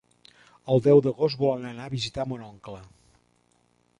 El 0.75 0.81
deu 0.87 1.01
d'agost 1.07 1.41
volen 1.43 1.69
anar 1.73 1.85
a 1.89 1.93
visitar 1.95 2.27
mon 2.31 2.43
oncle. 2.49 2.83